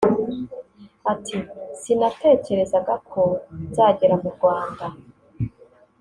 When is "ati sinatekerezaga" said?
1.11-2.93